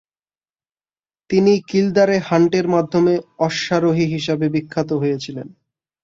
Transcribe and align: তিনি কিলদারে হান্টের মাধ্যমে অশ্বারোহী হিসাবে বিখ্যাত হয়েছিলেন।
তিনি 1.29 1.53
কিলদারে 1.69 2.17
হান্টের 2.19 2.65
মাধ্যমে 2.67 3.13
অশ্বারোহী 3.39 4.05
হিসাবে 4.05 4.45
বিখ্যাত 4.49 4.89
হয়েছিলেন। 4.93 5.47